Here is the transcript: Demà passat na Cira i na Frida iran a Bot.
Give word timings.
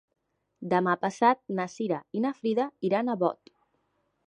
Demà 0.71 0.95
passat 1.03 1.41
na 1.59 1.67
Cira 1.75 2.01
i 2.21 2.25
na 2.25 2.33
Frida 2.41 2.67
iran 2.91 3.15
a 3.15 3.19
Bot. 3.27 3.57